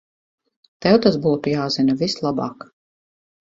[0.85, 2.69] Tev tas būtu jāzina vislabāk.